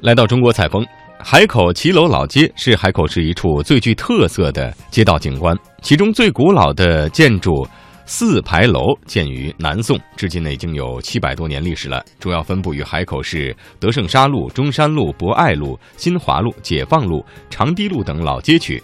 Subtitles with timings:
[0.00, 0.86] 来到中国采风，
[1.18, 5.56] 海口骑楼老街是海口市一处最具特色的街道景观。
[5.82, 7.66] 其中最古老的建筑
[8.06, 12.02] 四牌楼建于南宋，至今呢已经有七百多年历史了。
[12.20, 18.82] 主要分布于海口市德胜沙路、中山路、博爱路、新华路、解放路、长堤路等老街区。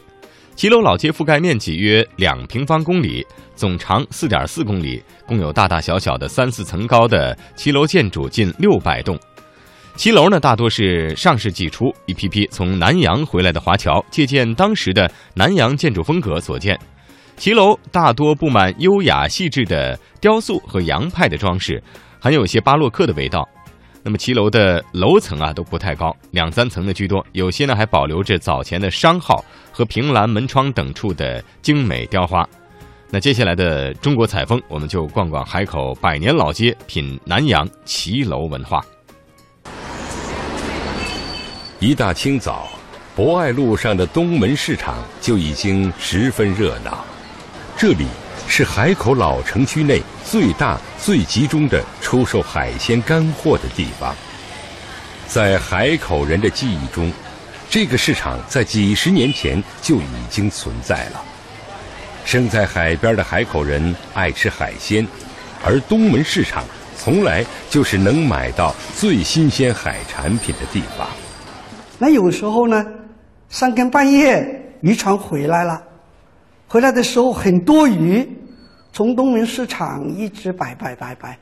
[0.57, 9.19] 骑楼老街覆盖面积约两平方公里，总长四点四公里，共有大大小小的三四层高的骑楼建筑近六百栋。
[9.97, 16.79] 骑楼呢，大多是上世纪初一批批从南洋回来的华侨，借鉴当时的南洋建筑风格所建。
[17.37, 21.83] 骑楼大多布满优雅细致的雕塑和洋派的装饰，
[22.21, 23.49] 很有些巴洛克的味道。
[24.03, 32.47] 那么骑楼的楼层啊都不太高，两三层的居多，有些呢还保留着早前的商号和凭栏门窗等处的精美雕花。
[33.15, 38.85] 那接下来的中国采风，我们就逛逛海口百年老街，品南洋骑楼文化。
[41.79, 42.69] 一大清早，
[43.15, 47.05] 博爱路上的东门市场就已经十分热闹。
[47.77, 48.05] 这里
[48.49, 54.13] 是海口老城区内最大、最集中的出售海鲜干货的地方。
[55.29, 57.13] 在海口人的记忆中，
[57.71, 61.25] 这个市场在几十年前就已经存在了。
[62.25, 65.07] 生在海边的海口人爱吃海鲜，
[65.65, 66.65] 而东门市场
[66.97, 71.07] 从来就是能买到最新鲜海产品的地方。
[71.99, 72.85] 那有时候呢，
[73.49, 74.45] 三更半夜
[74.81, 75.81] 渔船回来了，
[76.67, 78.27] 回来的时候很多鱼，
[78.93, 81.39] 从东门市场一直摆摆摆摆，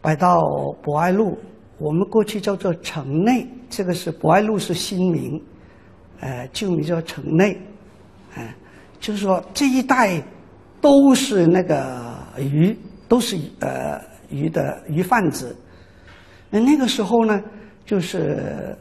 [0.00, 0.40] 摆到
[0.82, 1.36] 博爱路。
[1.78, 5.42] 我们过去叫做城内，这个是博爱路是新名，
[6.20, 7.58] 呃，旧名叫城内，
[8.36, 8.54] 哎，
[9.00, 10.22] 就是说这一带
[10.80, 15.56] 都是那个鱼，都是呃鱼的鱼贩子。
[16.50, 17.42] 那那个时候呢，
[17.84, 18.76] 就是。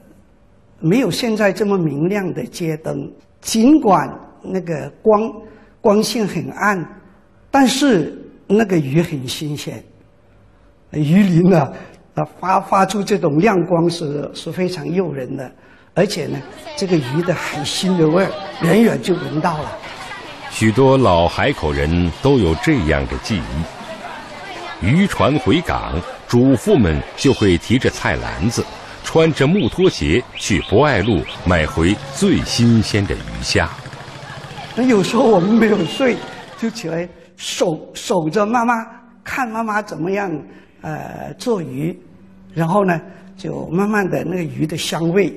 [0.81, 2.95] 没有现在这么明亮的街灯，
[3.41, 4.09] 尽管
[4.41, 5.29] 那个光
[5.81, 6.81] 光线很暗，
[7.51, 8.17] 但是
[8.47, 9.83] 那个鱼很新鲜，
[10.91, 11.69] 鱼鳞呢，
[12.13, 15.51] 啊发发出这种亮光是是非常诱人的，
[15.93, 16.39] 而且呢，
[16.77, 18.31] 这个鱼的海腥的味儿
[18.63, 19.71] 远远就闻到了。
[20.51, 25.93] 许多老海口人都有这样的记忆：渔船回港，
[26.27, 28.65] 主妇们就会提着菜篮子。
[29.01, 33.67] 穿着木拖鞋去博爱路买回最新鲜的鱼虾。
[34.75, 36.15] 那有时候我们没有睡，
[36.59, 38.85] 就起来守守着妈妈，
[39.23, 40.29] 看妈妈怎么样
[40.81, 41.97] 呃做鱼，
[42.53, 43.01] 然后呢
[43.35, 45.33] 就慢慢的那个鱼的香味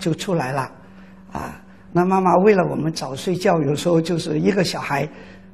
[0.00, 0.68] 就出来了，
[1.30, 1.61] 啊，
[1.92, 5.06] 那妈妈为了我们早睡觉，有时候就是一个小孩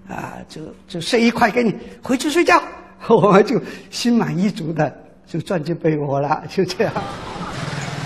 [0.08, 2.62] 啊就就睡一块给你回去睡觉，
[3.08, 3.60] 我们就
[3.90, 4.92] 心满意足的
[5.26, 6.92] 就钻进被窝了， 就这样。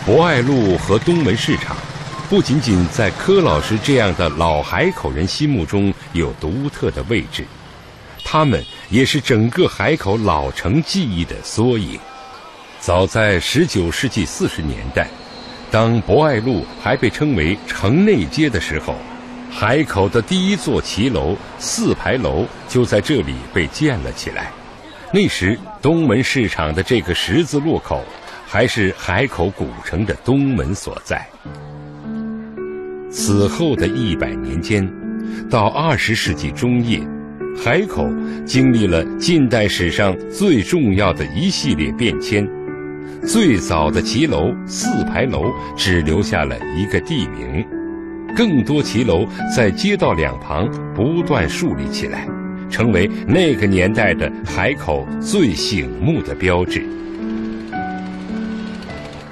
[0.06, 1.76] 博爱路和东门市场，
[2.30, 7.44] 不仅仅在柯老师这样的老海口人心目中有独特的位置，
[8.24, 12.00] 他们也是整个海口老城记忆的缩影。
[12.80, 15.06] 早在十九世纪四十年代，
[15.72, 18.94] 当博爱路还被称为城内街的时候，
[19.50, 24.52] 海口的第一座骑楼四牌楼就在这里被建了起来。
[25.12, 28.04] 那时，东门市场的这个十字路口。
[28.44, 31.26] 还是海口古城的东门所在。
[33.10, 34.86] 此后的一百年间，
[35.48, 37.00] 到二十世纪中叶，
[37.56, 38.06] 海口
[38.44, 42.46] 经历了近代史上最重要的一系列变迁。
[43.26, 45.44] 最早的骑楼四牌楼
[45.76, 47.64] 只留下了一个地名，
[48.36, 49.24] 更多骑楼
[49.54, 52.26] 在街道两旁不断树立起来，
[52.68, 56.84] 成为那个年代的海口最醒目的标志。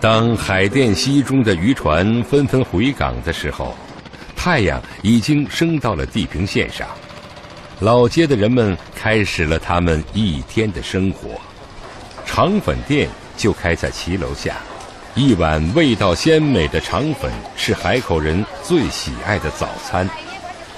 [0.00, 3.74] 当海淀西中的渔船纷纷回港的时候，
[4.36, 6.86] 太阳已经升到了地平线上。
[7.80, 11.30] 老街的人们开始了他们一天的生活。
[12.24, 13.08] 肠粉店
[13.40, 14.58] 就开在骑楼下，
[15.14, 20.06] 一碗味道鲜美的肠粉是海口人最喜爱的早餐。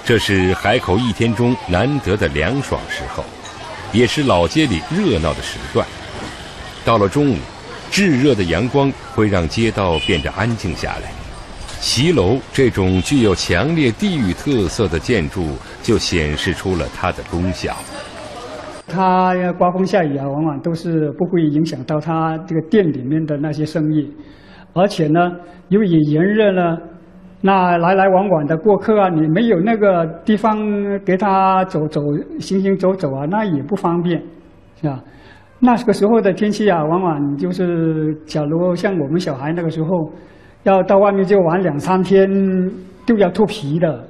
[0.05, 3.25] 这是海口一天中难得的凉爽时候，
[3.91, 5.85] 也是老街里热闹的时段。
[6.85, 7.37] 到了中午。
[7.91, 11.13] 炙热的阳光会让街道变得安静下来，
[11.79, 17.77] 骑楼这种具有强烈地域特色的建筑就显示出了它的功效。
[18.93, 24.07] 它刮风下雨啊，往往都是不会影响到它这个店里面的那些生意，
[24.73, 25.19] 而且呢，
[25.69, 26.77] 由于炎热呢，
[27.41, 30.55] 那来来往往的过客啊，你没有那个地方
[31.03, 31.99] 给他走走
[32.39, 34.21] 行行走走啊，那也不方便，
[34.79, 35.03] 是吧？
[35.59, 39.89] 那个时候的天气啊，往往就是，假如像我们小孩那个时候，
[40.63, 42.29] 要到外面就玩两三天，
[43.05, 44.05] 都要脱皮的。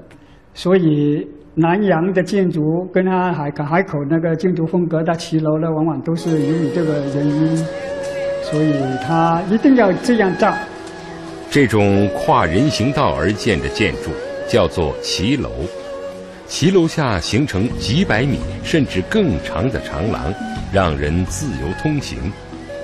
[0.56, 7.58] 所以南洋的建筑跟它海海口那个建筑风格的骑楼呢，往往都是由于这个原因，
[8.42, 8.74] 所以
[9.06, 10.52] 它一定要这样造。
[11.52, 14.10] 这种跨人行道而建的建筑
[14.50, 15.52] 叫做骑楼，
[16.48, 20.34] 骑楼下形成几百米甚至更长的长廊。
[20.74, 22.18] 让人自由通行，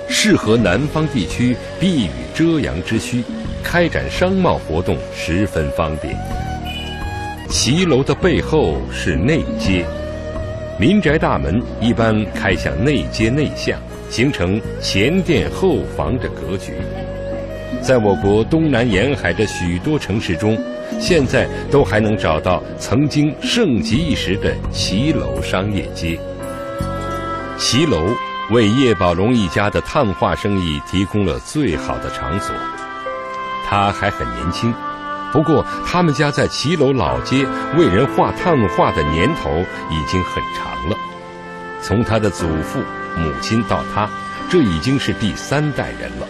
[0.08, 3.24] 适合南方地区避雨遮阳之需，
[3.64, 6.16] 开展商贸活动十分方便。
[7.50, 9.84] 骑楼的背后是内街，
[10.78, 13.76] 民宅大门一般开向内街内巷，
[14.08, 16.74] 形成前店后房的格局。
[17.82, 20.56] 在我国东南沿海的许多城市中，
[21.00, 26.16] 现在都还能找到曾经盛极一时的骑楼商业街。
[27.58, 28.14] 骑楼
[28.52, 32.54] 为叶宝龙一家的碳化生意提供了最好的场所。
[33.66, 34.72] 他还很年轻，
[35.32, 37.46] 不过他们家在骑楼老街
[37.76, 39.50] 为人画炭画的年头
[39.90, 40.96] 已经很长了。
[41.82, 42.80] 从他的祖父、
[43.16, 44.08] 母亲到他，
[44.50, 46.26] 这已经是第三代人了。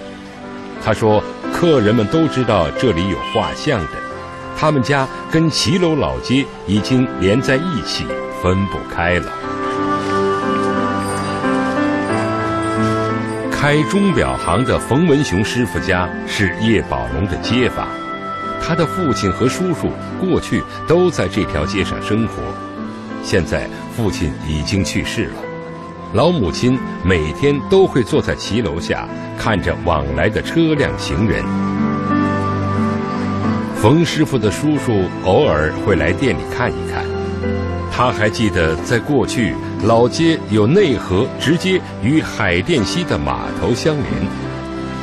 [0.83, 3.93] 他说，客人们都知道这里有画像的，
[4.57, 8.07] 他们家跟骑楼老街已经连在一起，
[8.43, 9.33] 分不开了。
[13.51, 17.87] 开钟表行的冯文雄师傅家是叶宝龙的街坊，
[18.61, 19.91] 他的父亲和叔叔
[20.21, 22.35] 过去都在这条街上生活，
[23.23, 25.35] 现在父亲已经去世了，
[26.13, 29.09] 老母亲每天都会坐在骑楼下
[29.39, 31.45] 看着往来的车辆行人。
[33.77, 37.05] 冯师傅的叔叔偶尔会来店里看一看，
[37.91, 39.55] 他还记得在过去。
[39.83, 44.07] 老街有内河，直接与海淀西的码头相连。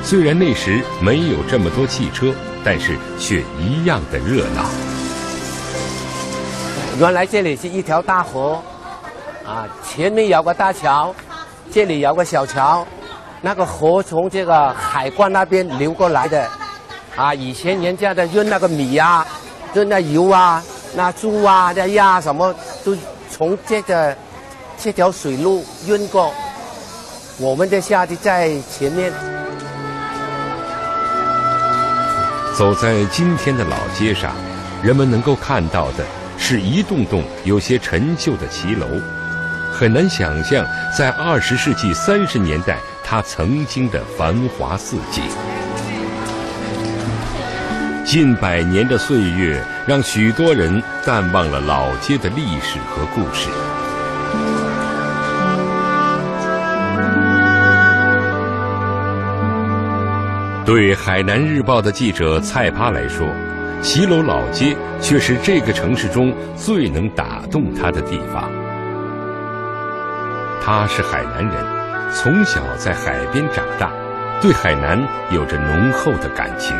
[0.03, 2.31] 虽然那时没有这么多汽车，
[2.69, 4.65] 但是却一样的热闹。
[6.99, 8.61] 原来这里是一条大河，
[9.45, 11.15] 啊，前面有个大桥，
[11.71, 12.85] 这里有个小桥，
[13.39, 16.45] 那个河从这个海关那边流过来的。
[17.15, 19.25] 啊，以前人家的运那个米啊，
[19.73, 20.61] 运那油啊，
[20.93, 22.53] 那猪啊、那鸭什么，
[22.83, 22.93] 都
[23.31, 24.13] 从这个。
[24.79, 26.33] 这条水路运过，
[27.39, 29.36] 我们的下地在前面。
[32.57, 34.33] 走在今天的老街上，
[34.81, 36.03] 人们能够看到的
[36.39, 38.87] 是一栋栋有些陈旧的骑楼，
[39.71, 40.65] 很难想象
[40.97, 45.23] 在二十世纪三十年代它曾经的繁华似锦。
[48.03, 53.49] 近百年的岁月，让许多人淡忘了老街的历史和故事。
[60.67, 63.25] 对海南日报的记者蔡趴来说，
[63.81, 68.51] 骑楼老街却是这个城市中最能打动他的地方。
[70.61, 73.93] 他是海南人，从小在海边长大，
[74.41, 76.75] 对海南有着浓厚的感情。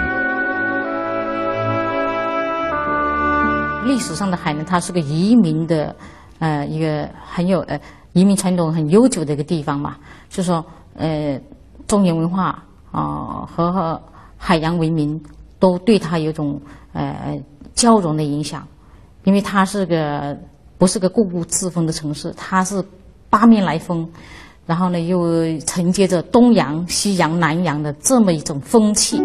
[3.85, 5.95] 历史上的海南，它是个移民的，
[6.39, 7.79] 呃，一个很有呃
[8.11, 9.95] 移民传统很悠久的一个地方嘛，
[10.29, 10.65] 就说
[10.97, 11.39] 呃
[11.87, 12.61] 中原文化。
[12.91, 14.01] 啊，和
[14.37, 15.21] 海洋文明
[15.59, 16.61] 都对它有种
[16.93, 17.39] 呃
[17.73, 18.67] 交融的影响，
[19.23, 20.37] 因为它是个
[20.77, 22.83] 不是个固步自封的城市，它是
[23.29, 24.07] 八面来风，
[24.65, 25.25] 然后呢又
[25.59, 29.21] 承接着东洋、西洋、南洋的这么一种风气。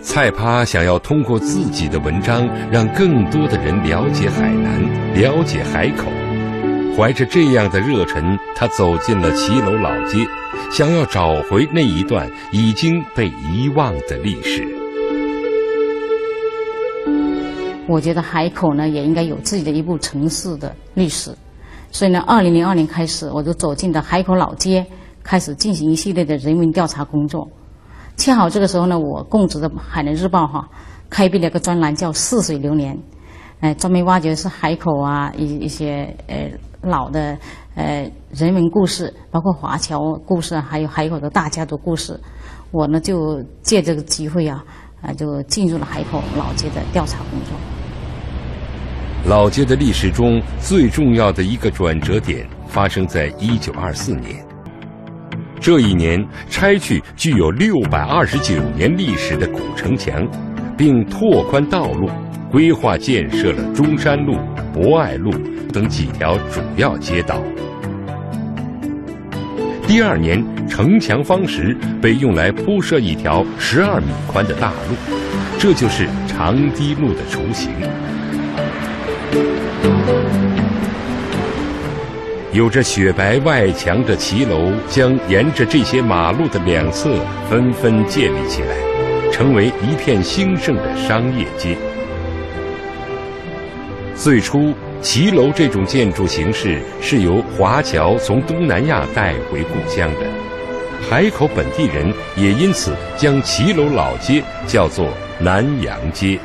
[0.00, 4.80] 蔡趴想要通过自己的文章，让更多的人了解海南，
[5.14, 6.04] 了解海口。
[6.96, 10.24] 怀着这样的热忱，他走进了骑楼老街，
[10.70, 14.64] 想要找回那一段已经被遗忘的历史。
[17.88, 21.36] 我觉得海口呢也应该有自己的一部城市的历史，
[21.90, 24.86] 所以呢，二零零二年开始，我就走进了海口老街，
[25.24, 27.50] 开始进行一系列的人文调查工作。
[28.16, 30.68] 恰好这个时候呢，我供职的《海南日报》哈
[31.10, 32.96] 开辟了一个专栏，叫“似水流年”，
[33.64, 36.50] 哎，专门挖掘是海口啊一一些呃。
[36.82, 37.34] 老的
[37.76, 42.20] 呃人文故事，包括华侨故事，还有海口的大家族故事，
[42.72, 44.62] 我呢就借这个机会啊，
[45.00, 47.56] 啊就进入了海口老街的调查工作。
[49.24, 54.44] 老街的历史中最重要的一个转折点发生在一九二四年，
[55.58, 60.22] 这一年拆去具有六百二十九年历史的古城墙，
[60.76, 62.10] 并拓宽道路，
[62.54, 64.38] 规划建设了中山路。
[64.72, 65.32] 博爱路
[65.72, 67.42] 等几条主要街道。
[69.88, 74.94] 第二年，城墙方石被用来铺设一条十二米宽的大路，
[75.58, 77.72] 这就是长堤路的雏形。
[82.52, 87.16] 有着雪白外墙的骑楼将沿着这些马路的两侧
[87.50, 88.76] 纷纷建立起来，
[89.32, 91.76] 成为一片兴盛的商业街。
[94.24, 94.72] 最初。
[95.02, 100.20] 骑楼这种建筑形式是由华侨从东南亚带回故乡的，
[101.10, 106.38] 海口本地人也因此将骑楼老街叫做南洋街。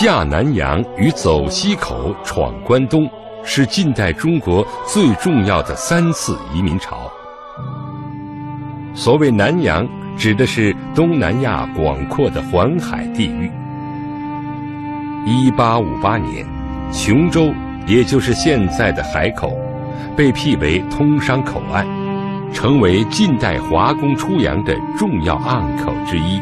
[0.00, 3.10] 下南洋与走西口闯关东，
[3.42, 7.10] 是近代中国最重要的三次移民潮。
[8.94, 9.84] 所谓南洋，
[10.16, 13.50] 指的是东南亚广阔的环海地域。
[15.26, 16.46] 一八五八年，
[16.92, 17.52] 琼州，
[17.84, 19.50] 也就是现在的海口，
[20.16, 21.84] 被辟为通商口岸，
[22.52, 26.40] 成为近代华工出洋的重要岸口之一。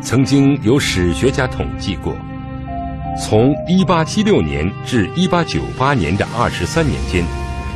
[0.00, 2.12] 曾经有史学家统计过。
[3.18, 7.24] 从1876年至1898年的23年间，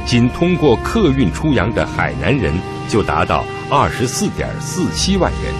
[0.06, 2.52] 仅通过客运出洋的海南人
[2.88, 5.52] 就达到24.47万人，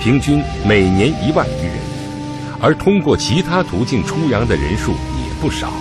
[0.00, 1.76] 平均每年一万余人；
[2.60, 5.72] 而通过其他途径出洋的人数也不少。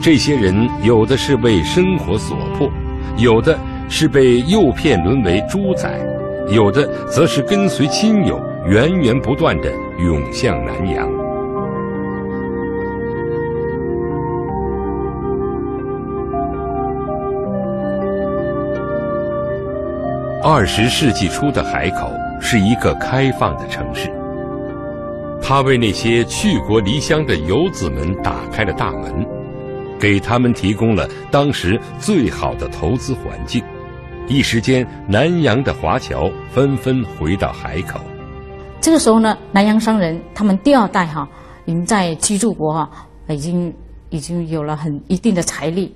[0.00, 2.70] 这些人有的是为生活所迫，
[3.16, 5.90] 有的是被诱骗沦为猪仔，
[6.50, 11.06] 有的则是跟随亲友源源不断的涌向南洋。
[20.42, 24.10] 二十世纪初的海口是一个开放的城市，
[25.42, 29.26] 它为那些去国离乡的游子们打开了大门，
[30.00, 33.62] 给他们提供了当时最好的投资环境。
[34.26, 38.00] 一时间，南洋的华侨纷纷回到海口。
[38.84, 41.26] 这个时候呢，南洋商人他们第二代哈，
[41.64, 42.86] 已经在居住国哈，
[43.28, 43.74] 已经
[44.10, 45.90] 已经有了很一定的财力。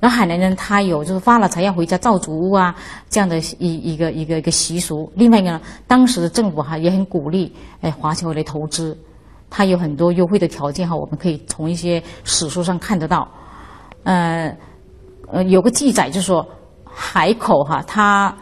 [0.00, 2.74] 然后海南人他有就是发了财要回家造祖屋啊，
[3.08, 5.08] 这样的一一个一个一个习俗。
[5.14, 8.98] 另外一个呢，当时的政府哈也很鼓励哎华侨来投资，
[9.48, 13.28] 他有很多优惠的条件哈，我们可以从一些史书上看得到。
[14.02, 14.52] 呃
[15.28, 16.44] 呃，有个记载就是说
[16.84, 18.36] 海口哈，他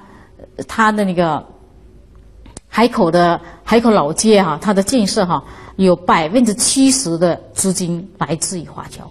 [0.66, 1.44] 他的那个
[2.72, 5.42] 海口的海口老街哈，它的建设哈
[5.74, 9.10] 有百分之七十的资金来自于华侨。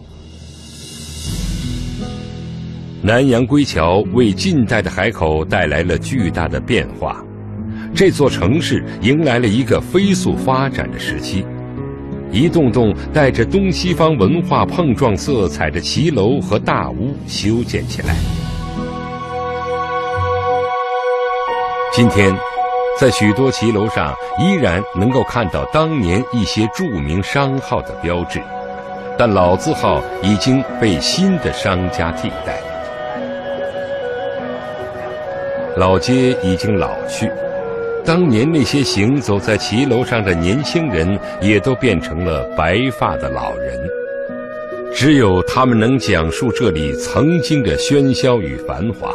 [3.01, 7.21] 南洋归侨为近代的海口带来了巨大的变化，
[7.93, 11.45] 这座城市迎来了一个飞速发展的时期，
[12.31, 18.15] 一栋栋带着东西方文化碰撞色彩的骑楼和大屋修建起来。
[21.93, 22.33] 今天，
[22.99, 28.41] 在许多骑楼上依然能够看到当年一些著名商号的标志，
[29.17, 32.59] 但老字号已经被新的商家替代。
[35.77, 37.31] 老街已经老去，
[38.03, 43.79] 当年那些行走在骑楼上的年轻人也都变成了白发的老人。
[44.93, 49.13] 只有他们能讲述这里曾经的喧嚣与繁华。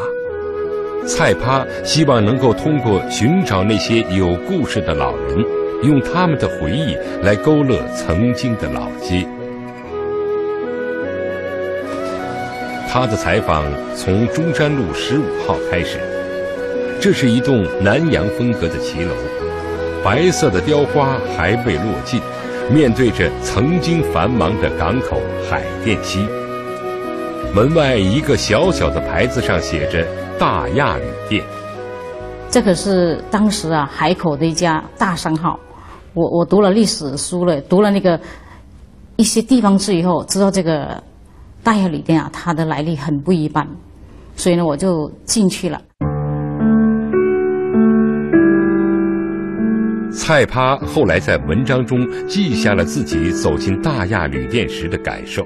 [1.07, 5.45] 蔡趴希望能够通过寻找那些有故事的老人，
[5.83, 9.27] 用他们的回忆来勾勒曾经的老街。
[12.91, 15.99] 他的采访从中山路十五号开始。
[17.01, 19.13] 这是一栋南洋风格的骑楼，
[20.03, 22.21] 白色的雕花还未落尽，
[22.73, 25.21] 面对着曾经繁忙的港口
[25.51, 26.27] 海淀西。
[27.53, 30.07] 门外一个小小的牌子上写着
[30.39, 31.45] “大亚旅店”。
[32.51, 35.59] 这可是当时啊海口的一家大商号。
[36.15, 38.21] 我我读了历史书了，读了那个
[39.17, 41.03] 一些地方志以后，知道这个
[41.65, 43.67] 大亚旅店啊，它的来历很不一般，
[44.37, 45.81] 所以呢，我就进去了。
[50.13, 55.45] 蔡趴后来在文章中记下了自己走进大亚旅店时的感受。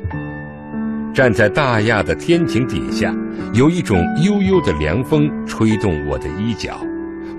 [1.18, 3.12] 站在大亚的天井底下，
[3.52, 6.80] 有一种悠悠的凉风吹动我的衣角。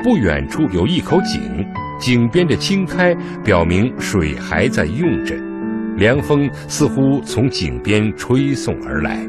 [0.04, 1.66] 不远处有一口井，
[1.98, 5.34] 井边的青苔表明水还在用着，
[5.96, 9.26] 凉风似乎从井边吹送而来。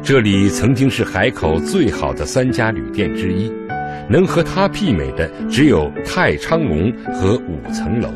[0.00, 3.52] 这里曾经是海口最好的三家旅店之一，
[4.08, 8.08] 能和它媲美的只有太昌隆和五层楼。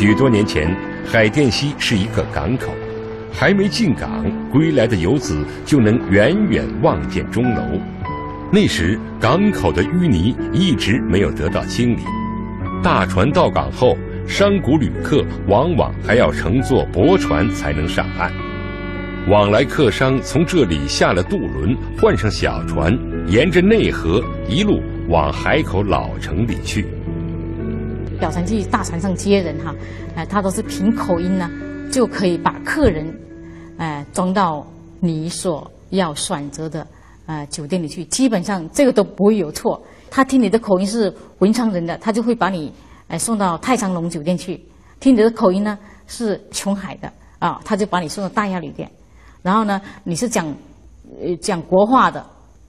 [0.00, 2.72] 许多年前，海淀西是一个港口，
[3.30, 7.60] 还没进港，归来的游子就能远远望见钟楼。
[8.50, 12.00] 那时，港口的淤泥一直没有得到清理，
[12.82, 13.94] 大船到港后，
[14.26, 18.32] 商贾旅客往往还要乘坐驳船才能上岸。
[19.28, 26.86] 往来客商从这里下了渡轮，换上小船，沿着内河一路往海口老城里去。
[28.20, 29.74] 表船去大船上接人哈，
[30.14, 31.50] 哎，他都是凭口音呢，
[31.90, 33.12] 就可以把客人，
[33.78, 34.64] 哎，装到
[35.00, 36.86] 你所要选择的
[37.24, 38.04] 呃酒店里去。
[38.04, 39.82] 基本上这个都不会有错。
[40.10, 42.70] 他听你的口音是文昌人的，他就会把你
[43.08, 44.54] 哎送到太昌隆酒店去；
[45.00, 48.88] 听你的口音呢是琼海的啊，他就把你送到大亚旅店。
[49.40, 50.46] 然后呢，你是讲
[51.22, 52.22] 呃讲国话的，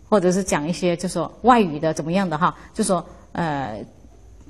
[0.08, 3.84] 或者是讲一些就说外语的怎么样的哈，就说呃。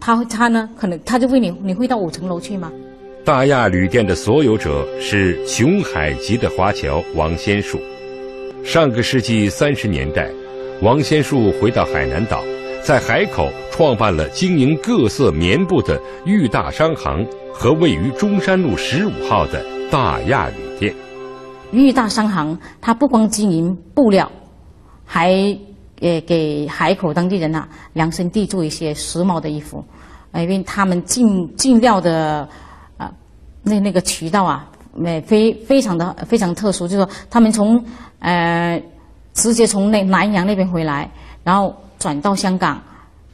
[0.02, 0.68] 他他呢？
[0.76, 2.72] 可能他就问你：你会到五层楼去吗？
[3.24, 7.80] 大亚旅店的所有者是琼海籍的华侨王先树。
[8.64, 10.28] 上个世纪三十年代，
[10.82, 12.42] 王先树回到海南岛，
[12.84, 20.96] 在海口创办了经营各色棉布的裕大商行和位于中山路十五号的大亚旅店。
[21.72, 24.32] 裕大商行，它不光经营布料，
[25.06, 25.56] 还。
[26.02, 29.86] 也给海口当地人呐量身定做一些时髦的衣服，
[30.34, 32.50] 因为他们进进料的
[32.98, 33.10] 啊
[33.62, 34.68] 那那个渠道啊，
[35.04, 37.82] 呃非非常的非常特殊，就是说他们从
[38.20, 38.82] 呃
[39.34, 41.08] 直接从那南洋那边回来，
[41.44, 42.82] 然后转到香港。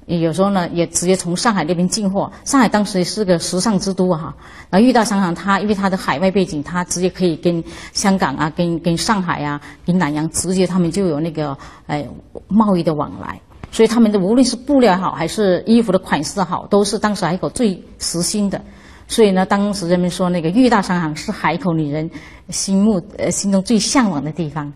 [0.07, 2.31] 有时候呢，也直接从上海那边进货。
[2.45, 4.33] 上海当时是个时尚之都哈，
[4.69, 12.07] 然后遇到商行，它因为它的海外背景，它直接可以跟香港啊、跟跟上海啊、跟南洋直接他们就有那个哎
[12.47, 13.37] 贸易的往来。
[13.69, 18.61] 所以他们的无论是布料好，还是衣服的款式好，都是当时海口最时兴的。
[19.09, 22.09] 所以呢，当时人们说那个裕大商行是海口女人
[22.49, 24.71] 心目呃心中最向往的地方。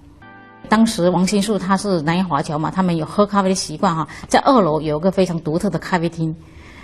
[0.72, 6.34] 当时王新树他是南洋华侨嘛，他们有喝咖啡的习惯哈，在二楼有个非常独特的咖啡厅。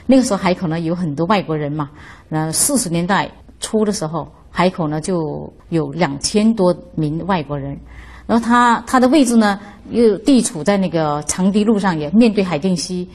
[0.06, 1.90] 那个时候海口呢有很多外国人嘛，
[2.28, 7.80] 那四十年代初的时候，海口呢就有两千多名外国人。
[8.26, 9.58] 然后他他的位置呢
[9.90, 13.10] 又地处在那个长堤路上，也面对海淀西，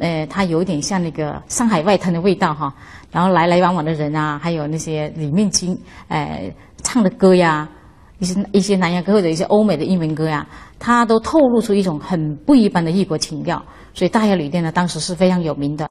[0.00, 2.74] 呃，它有点像那个上海外滩的味道哈。
[3.12, 7.68] 然后来来往往的人啊，还有那些里面经呃唱的歌呀。
[8.18, 10.46] 一些一些南洋歌或者一些欧美的英文歌呀，
[10.78, 13.62] 它都透露出一种很不一般的异国情调。
[13.92, 15.86] 所以大亚旅店呢，当时是非常有名的。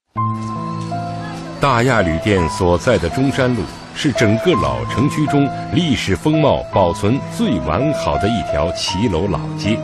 [1.60, 3.62] 大亚旅店所在的中山路
[3.96, 9.78] 是整个老城区中历史风貌保存最完好的一条骑楼老街。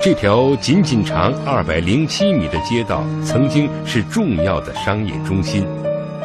[0.00, 5.66] 这条仅仅长二百零七米的街道，曾经是重要的商业中心，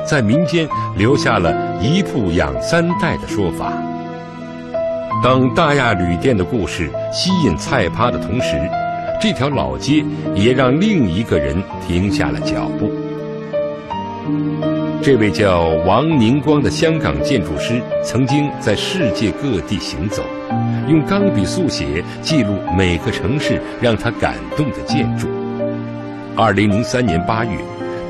[0.05, 3.71] 在民间留下了一铺养三代的说法。
[5.23, 8.55] 当大亚旅店的故事吸引菜趴的同时，
[9.19, 12.91] 这条老街也让另一个人停下了脚步。
[15.01, 20.21] 这位叫王宁光的香港建筑师，曾经在世界各地行走，
[20.87, 25.27] 用钢笔速写记录每个城市让他感动的建筑。
[26.35, 27.57] 二零零三年八月，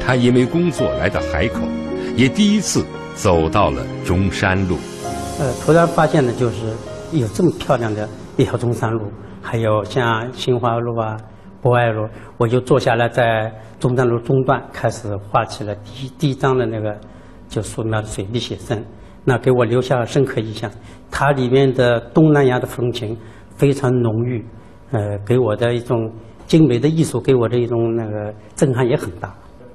[0.06, 1.62] 他因为工作来到海口，
[2.18, 4.78] 也第一次走到了中山路。
[5.40, 6.56] 呃，突然发现的就是。
[7.12, 9.10] 有这么漂亮的一条中山路，
[9.42, 11.16] 还有像新华路啊、
[11.62, 16.96] 博爱路，我就坐下来在中山路中段开始画起了第一第一张的那个
[17.48, 18.84] 就素描的水笔写生，
[19.24, 20.70] 那给我留下了深刻印象。
[21.10, 23.18] 它里面的东南亚的风情
[23.56, 24.46] 非常浓郁，
[24.92, 26.12] 呃，给我的一种
[26.46, 29.34] 精美的艺术，给我的一种那个震撼也很大。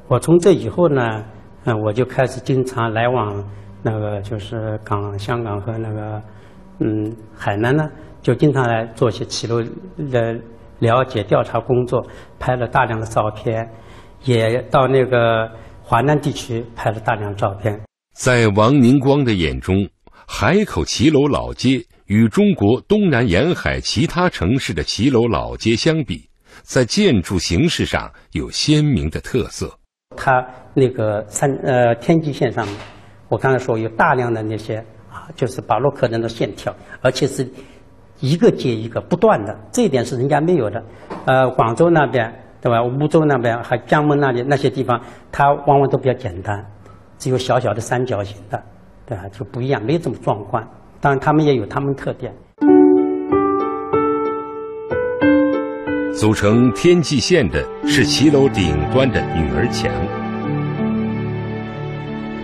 [0.08, 1.24] 我从这以后呢，
[1.64, 3.42] 嗯，我就开始经常来往
[3.82, 6.20] 那个就是港、香港和那个。
[6.84, 7.88] 嗯，海南呢，
[8.20, 9.62] 就经常来做一些骑楼
[10.10, 10.34] 的
[10.80, 12.04] 了解调查工作，
[12.40, 13.70] 拍了大量的照片，
[14.24, 15.48] 也到那个
[15.80, 17.80] 华南地区拍了大量照片。
[18.16, 19.88] 在王宁光的眼中，
[20.26, 26.28] 海口骑楼老街与中国东南沿海其他城市的骑楼老街相比，
[26.62, 29.72] 在建筑形式上有鲜明的特色。
[30.16, 32.66] 它那个三呃天际线上，
[33.28, 34.84] 我刚才说有大量的那些。
[35.12, 37.46] 啊就是巴洛克人的线条，而且是
[38.20, 40.82] 一个接一个不断的，这一点是人家没有的。
[41.26, 42.82] 呃，广州那边对吧？
[42.82, 46.64] 梧州那边还江门那里那些地方，它往往都比较简单，
[47.18, 48.62] 只有小小的三角形的，
[49.04, 49.24] 对吧？
[49.28, 50.66] 就不一样，没有这么壮观。
[51.00, 52.32] 当然，他们也有他们特点。
[56.14, 59.90] 组成天际线的是骑楼顶端的女儿墙，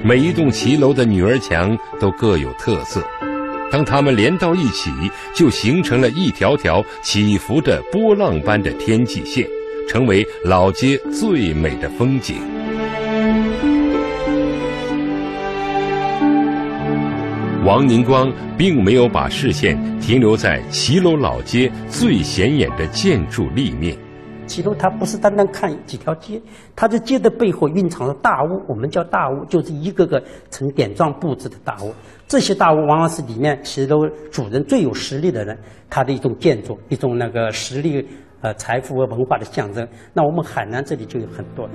[0.04, 3.02] 每一栋骑楼的女儿墙都各有特色，
[3.70, 4.90] 当它们连到一起，
[5.34, 9.46] 就形成了一条条起伏的波浪般的天际线，
[9.88, 12.36] 成为老街最美的风景。
[17.64, 23.94] 王宁光并没有把视线停留在骑楼老街最显眼的建筑立面。
[24.48, 26.40] 其中它不是单单看几条街，
[26.74, 31.92] 它这街的背后蕴藏着大屋，我们叫大屋，就是一个个呈点状布置的大屋。
[32.26, 35.56] 这些大屋往往是里面其中主人最有实力的人，
[35.88, 38.06] 他的一种建筑，一种那个实力、
[38.40, 39.86] 呃财富和文化的象征。
[40.12, 41.68] 那我们海南这里就有很多。